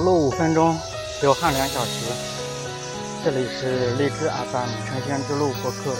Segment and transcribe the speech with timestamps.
[0.00, 0.74] 走路五分钟，
[1.20, 2.06] 流汗两小时。
[3.22, 5.94] 这里是荔枝 FM 成仙之路播客。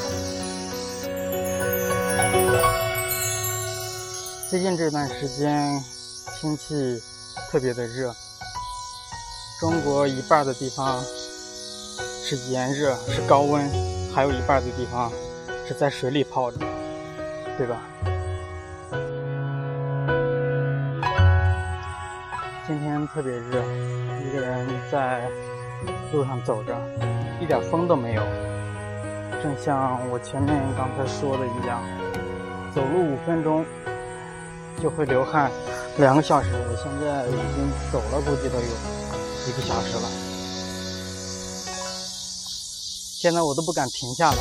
[4.49, 5.85] 最近这段时间
[6.41, 6.99] 天气
[7.50, 8.17] 特别的热，
[9.61, 11.05] 中国一半的地方
[12.25, 13.71] 是炎热，是高温，
[14.14, 15.12] 还有一半的地方
[15.68, 16.57] 是在水里泡着，
[17.59, 17.82] 对吧？
[23.13, 23.61] 特别热，
[24.25, 25.29] 一个人在
[26.13, 26.81] 路上走着，
[27.41, 28.23] 一点风都没有。
[29.43, 31.82] 正像我前面刚才说的一样，
[32.73, 33.67] 走路五分钟
[34.81, 35.51] 就会流汗
[35.98, 36.51] 两个小时。
[36.53, 40.09] 我现在已经走了，估计都有一个小时了。
[43.20, 44.39] 现在我都不敢停下来，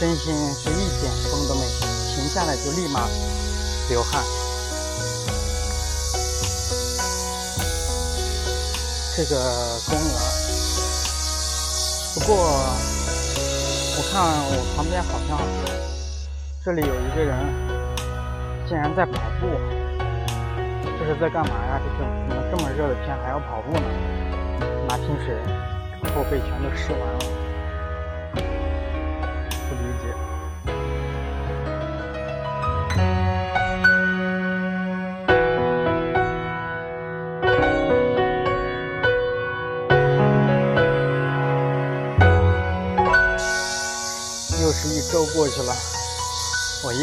[0.00, 1.70] 真心是一点风都没有，
[2.16, 3.06] 停下来就立马
[3.88, 4.43] 流汗。
[9.16, 9.36] 这个
[9.86, 10.12] 公园，
[12.14, 12.34] 不过
[13.96, 14.20] 我看
[14.50, 15.38] 我旁边好像
[16.64, 17.38] 这里有一个人
[18.68, 19.46] 竟然在跑步，
[20.98, 21.78] 这是在干嘛呀？
[21.78, 23.86] 这怎么这么热的天还要跑步呢？
[24.88, 25.36] 拿瓶水，
[26.12, 27.20] 后背全都湿完了，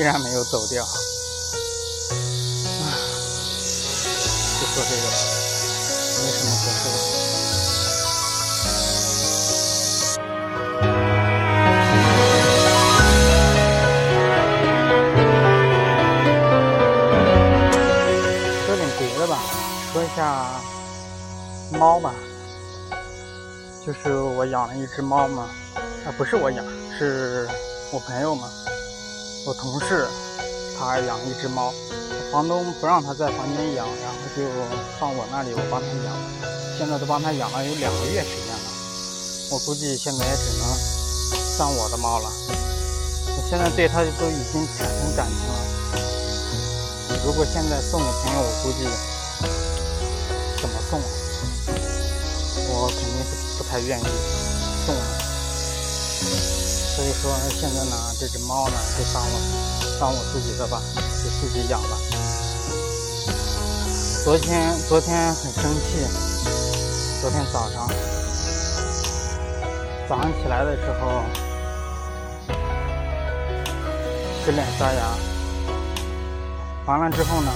[0.02, 0.83] 依然没有走掉。
[0.83, 0.89] 啊，
[4.59, 5.13] 就说这个吧，
[6.17, 6.97] 没什么可说的。
[18.66, 19.38] 说点别的吧，
[19.94, 20.50] 说一下
[21.78, 22.16] 猫吧，
[23.85, 25.47] 就是我养了一只猫嘛，
[26.07, 26.66] 啊，不是我养，
[26.97, 27.47] 是。
[27.94, 28.50] 我朋友嘛，
[29.44, 30.07] 我同事，
[30.78, 31.74] 他养一只猫，
[32.31, 34.44] 房东不让他在房间养，然后就
[35.00, 36.13] 放我那里，我帮他养，
[36.78, 38.62] 现在都帮他养了有两个月时间了，
[39.50, 40.68] 我估计现在也只能
[41.57, 42.30] 算我的猫了。
[43.30, 45.57] 我现在对它都已经产生感情了，
[47.25, 48.85] 如果现在送给朋友，我估计
[50.62, 51.01] 怎么送？
[52.69, 54.03] 我肯定是不太愿意
[54.85, 56.60] 送了。
[56.94, 59.40] 所以说现在呢，这只猫呢就当我
[60.00, 60.81] 当我自己的吧，
[61.24, 61.97] 就自己养了。
[64.24, 66.06] 昨天昨天很生气，
[67.22, 67.88] 昨天早上
[70.07, 71.24] 早上起来的时候
[74.44, 75.18] 洗脸刷牙，
[76.85, 77.51] 完了之后呢，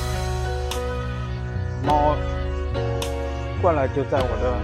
[1.84, 2.16] 猫
[3.62, 4.58] 过来就在我的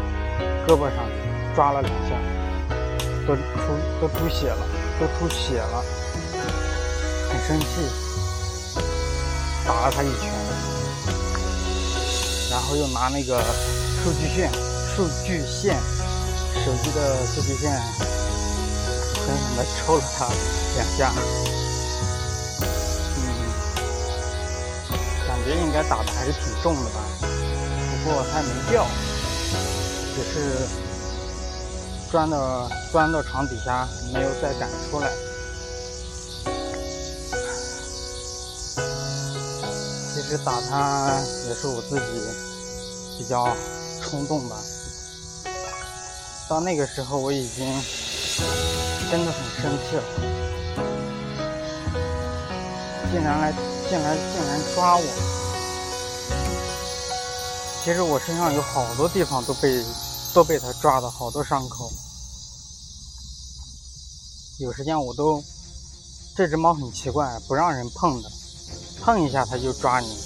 [0.66, 1.06] 胳膊上
[1.54, 2.41] 抓了两下。
[3.28, 3.42] 都出
[4.02, 4.66] 都出血了，
[5.00, 5.84] 都出血了，
[7.30, 7.66] 很生气，
[9.66, 10.32] 打了他一拳，
[12.50, 13.40] 然后又拿那个
[14.04, 14.52] 数据线、
[14.96, 15.78] 数据线、
[16.66, 17.72] 手机的数据线，
[19.26, 20.28] 狠狠的抽了他
[20.76, 21.14] 两下，
[23.18, 23.20] 嗯，
[25.28, 28.86] 感觉应该打的还是挺重的吧，不过他没掉，
[30.16, 30.68] 只是。
[32.12, 35.10] 钻到钻到床底下，没有再敢出来。
[40.14, 41.18] 其实打他
[41.48, 42.02] 也是我自己
[43.18, 43.56] 比较
[44.04, 44.58] 冲动吧。
[46.50, 47.66] 到那个时候，我已经
[49.10, 50.04] 真的很生气了，
[53.10, 53.54] 竟然来，
[53.90, 55.04] 竟然竟然抓我！
[57.86, 59.82] 其实我身上有好多地方都被。
[60.34, 61.92] 都被他抓的好多伤口，
[64.60, 65.44] 有时间我都，
[66.38, 68.32] 这只猫很奇怪，不让人碰的，
[69.02, 70.18] 碰一下它就抓你，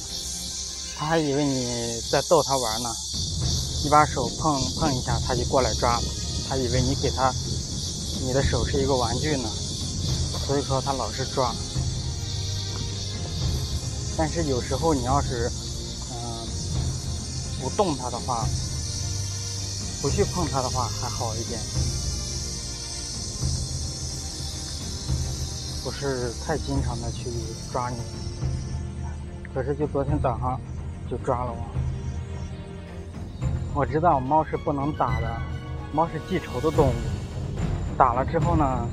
[0.96, 2.96] 它还以为你在逗它玩呢，
[3.84, 6.00] 你把手碰碰一下，它就过来抓，
[6.48, 7.34] 它以为你给它，
[8.22, 9.50] 你的手是一个玩具呢，
[10.46, 11.52] 所以说它老是抓，
[14.16, 15.52] 但是有时候你要是，
[16.12, 16.48] 嗯，
[17.60, 18.48] 不动它的话。
[20.06, 21.60] 不去碰它的话还好一点，
[25.84, 27.32] 不是太经常的去
[27.74, 27.98] 抓你。
[29.52, 30.62] 可是就昨天早上
[31.10, 31.58] 就抓了我。
[33.74, 35.42] 我知道猫是不能打的，
[35.92, 36.94] 猫是记仇的动物，
[37.98, 38.88] 打了之后呢，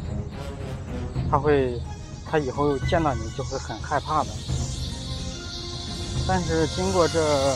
[1.31, 1.79] 它会，
[2.25, 4.31] 它以后见到你就会很害怕的。
[6.27, 7.55] 但是经过这。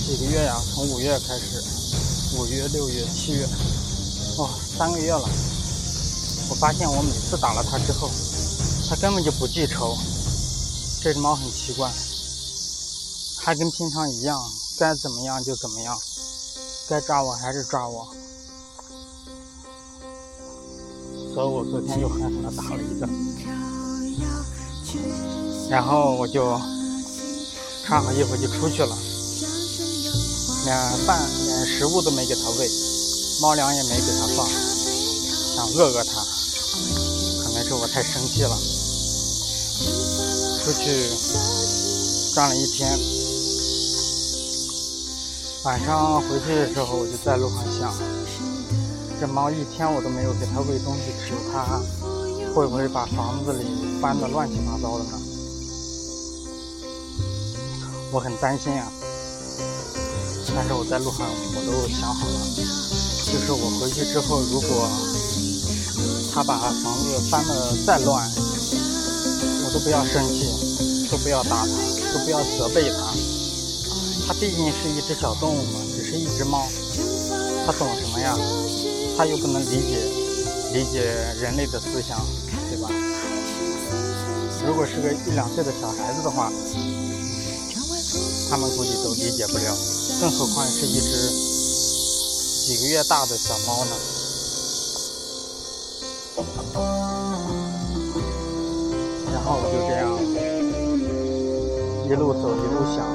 [0.00, 1.62] 几个月呀，从五月开始，
[2.36, 3.44] 五月、六月、七月，
[4.38, 4.48] 哦，
[4.78, 5.28] 三个月了。
[6.48, 8.08] 我发现我每次打了它之后，
[8.88, 9.96] 它根本就不记仇。
[11.02, 11.90] 这只猫很奇怪，
[13.38, 14.38] 还跟平常一样，
[14.78, 15.98] 该怎么样就怎么样，
[16.88, 18.08] 该抓我还是抓我。
[21.34, 23.08] 所以我昨天又狠狠地打了一顿，
[25.68, 26.60] 然后我就
[27.84, 28.96] 穿好衣服就出去了，
[30.64, 32.68] 连饭连食物都没给它喂，
[33.40, 34.46] 猫粮也没给它放，
[35.56, 36.22] 想饿饿它，
[37.42, 38.56] 可能是我太生气了。
[40.62, 41.08] 出去
[42.34, 42.98] 转了一天，
[45.64, 47.94] 晚上回去的时候，我就在路上想，
[49.18, 51.80] 这猫一天我都没有给它喂东西吃，它
[52.54, 53.64] 会不会把房子里
[54.00, 55.18] 翻得乱七八糟的呢？
[58.12, 58.92] 我很担心啊。
[60.54, 62.38] 但是我在路上我都想好了，
[63.26, 64.88] 就是我回去之后，如果
[66.32, 68.30] 他把房子翻得再乱，
[69.64, 71.72] 我都不要生气，都不要打他，
[72.12, 73.14] 都不要责备他。
[74.26, 76.66] 他毕竟是一只小动物嘛，只是一只猫，
[77.66, 78.36] 他懂什么呀？
[79.16, 79.98] 他又不能理解
[80.72, 81.02] 理解
[81.40, 82.18] 人类的思想，
[82.70, 82.88] 对吧？
[84.66, 86.52] 如果是个一两岁的小孩子的话，
[88.50, 89.76] 他们估计都理解不了，
[90.20, 91.30] 更何况是一只
[92.66, 93.92] 几个月大的小猫呢？
[99.32, 100.10] 然后我就这样
[102.08, 103.06] 一路走一路想，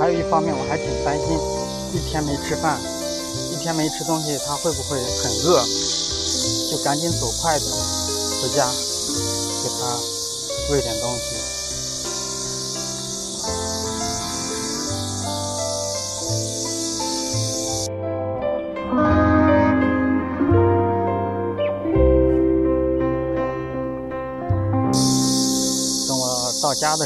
[0.00, 1.36] 还有一方面我还挺担心，
[1.92, 2.80] 一天没吃饭，
[3.52, 5.62] 一天没吃东西，它会不会很饿？
[6.70, 8.66] 就赶紧走快点回家，
[9.62, 10.00] 给它
[10.70, 11.55] 喂点东西。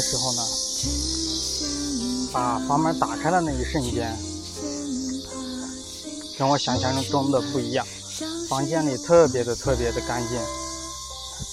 [0.01, 0.41] 时候呢，
[2.33, 4.17] 把房门打开的那一瞬间，
[6.37, 7.85] 跟我想象中的不一样。
[8.49, 10.37] 房间里特别的特别的干净，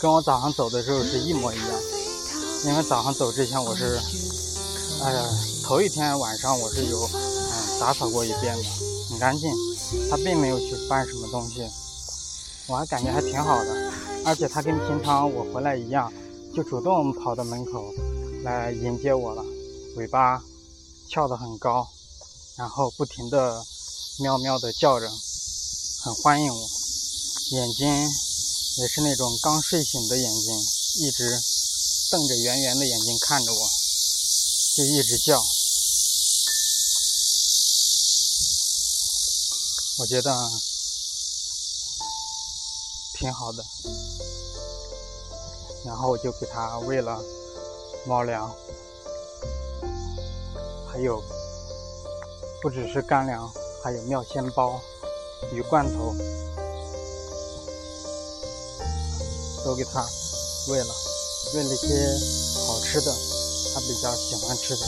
[0.01, 1.69] 跟我早上走的时候是一模一样。
[2.65, 4.01] 因为早上走之前我是，
[5.05, 5.23] 哎呀，
[5.63, 8.65] 头一天晚上我是有嗯打扫过一遍的，
[9.11, 9.49] 很干净。
[10.11, 11.63] 他并没有去翻什么东西，
[12.67, 13.93] 我还感觉还挺好的。
[14.25, 16.13] 而且他跟平常我回来一样，
[16.55, 17.95] 就主动跑到门口。
[18.45, 19.43] 来迎接我了，
[19.97, 20.43] 尾巴
[21.11, 21.89] 翘得很高，
[22.57, 23.67] 然后不停地
[24.21, 25.11] 喵喵地叫着，
[26.05, 26.69] 很欢迎我。
[27.51, 27.87] 眼睛
[28.77, 30.59] 也是那种刚睡醒的眼睛，
[30.97, 31.43] 一直
[32.11, 33.69] 瞪着圆圆的眼睛看着我，
[34.77, 35.45] 就一直叫。
[39.99, 40.51] 我觉得
[43.19, 43.65] 挺好的，
[45.85, 47.21] 然后我就给它喂了。
[48.07, 48.51] 猫粮，
[50.91, 51.23] 还有
[52.63, 53.51] 不只是干粮，
[53.83, 54.81] 还有妙鲜包、
[55.53, 56.15] 鱼罐头，
[59.65, 60.07] 都给它
[60.69, 60.95] 喂了，
[61.55, 61.87] 喂了些
[62.67, 63.15] 好吃的，
[63.75, 64.87] 它比较喜欢吃的。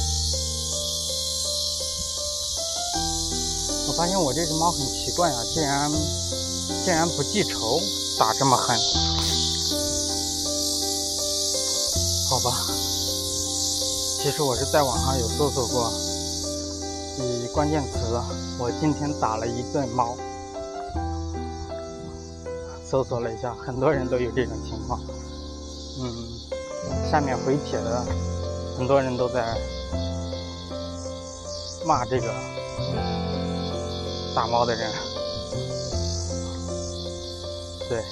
[3.87, 5.93] 我发现我这只猫很奇怪啊，竟然
[6.85, 7.81] 竟然不记仇，
[8.17, 8.79] 咋这么狠？
[12.31, 12.67] 好吧。
[14.23, 15.91] 其实我是在网上有搜索过，
[17.25, 18.21] 以关键词
[18.61, 20.15] “我今天打了一顿猫”，
[22.85, 25.01] 搜索了一下，很多人都有这种情况。
[26.03, 26.29] 嗯，
[27.11, 28.05] 下面回帖的
[28.77, 29.57] 很多人都在
[31.87, 32.27] 骂这个
[34.35, 34.93] 打猫的人，
[37.89, 38.05] 对，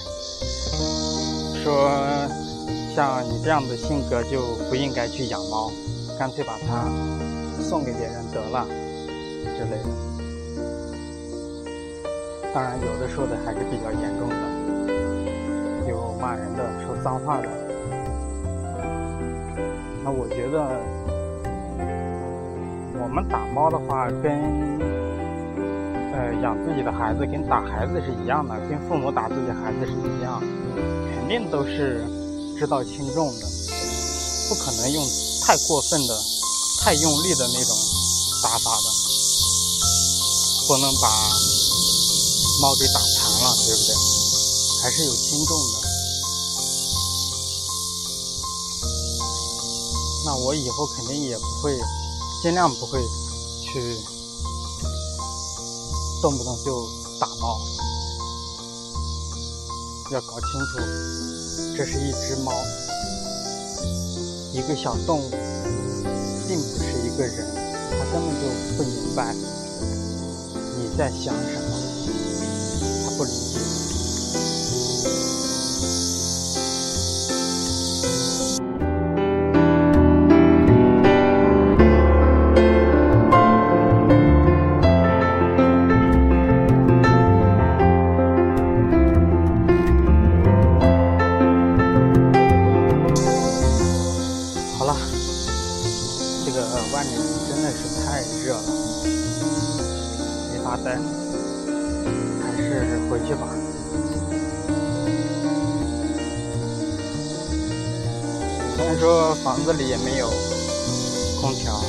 [1.63, 1.87] 说
[2.99, 5.71] 像你这样的性格就不应该去养猫。
[6.19, 6.83] 干脆把它
[7.63, 8.67] 送给别人得了
[9.57, 9.89] 之类的。
[12.53, 14.35] 当然，有的说的还是比较严重的，
[15.89, 17.49] 有骂人的，说脏话的。
[20.03, 20.59] 那我觉得，
[23.01, 24.43] 我们打猫的话，跟
[26.15, 30.43] 呃养自己的孩子跟打孩子是一样的，跟父母打自己孩子是一样，
[31.15, 32.03] 肯定都是
[32.59, 33.47] 知道轻重的，
[34.49, 35.09] 不可能用。
[35.49, 36.23] 太过分的、
[36.83, 37.75] 太用力的那种
[38.43, 38.83] 打法的，
[40.67, 41.09] 不能把
[42.61, 43.95] 猫给打残了，对不对？
[44.83, 45.79] 还是有轻重的。
[50.27, 51.81] 那我以后肯定也不会
[52.43, 53.01] 尽量不会
[53.65, 53.97] 去
[56.21, 56.87] 动不动就
[57.19, 57.59] 打猫，
[60.11, 60.79] 要搞清楚，
[61.77, 62.53] 这是一只猫，
[64.53, 65.31] 一个小动物，
[66.47, 67.47] 并不是一个人，
[67.91, 68.43] 他根本就
[68.77, 69.35] 不明白
[70.77, 71.77] 你在想什么，
[100.53, 100.99] 没法待，
[102.43, 103.49] 还是回去吧。
[108.77, 110.31] 虽然说房子里也没有
[111.41, 111.81] 空调，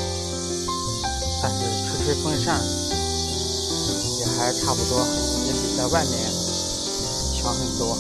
[1.41, 1.57] 但是
[1.87, 2.59] 吹吹风扇
[4.19, 4.99] 也还差不多，
[5.45, 6.13] 也比在外面
[7.35, 7.97] 强很多。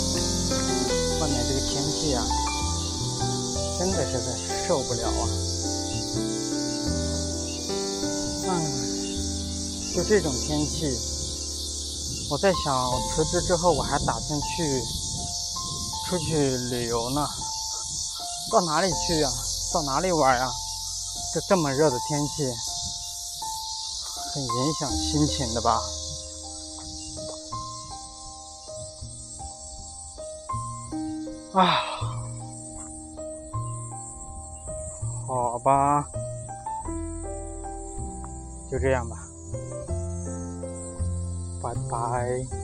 [1.21, 2.25] 外面这个天气啊，
[3.77, 4.25] 真的是在
[4.67, 5.27] 受不了啊！
[9.99, 10.97] 就这种天气，
[12.31, 14.81] 我在想，辞职之后我还打算去
[16.07, 17.27] 出去旅游呢。
[18.49, 19.29] 到哪里去呀？
[19.73, 20.49] 到哪里玩呀？
[21.33, 22.45] 这这么热的天气，
[24.33, 25.81] 很影响心情的吧？
[31.51, 31.81] 啊，
[35.27, 36.07] 好吧，
[38.71, 39.25] 就这样吧。
[41.61, 42.58] 拜拜。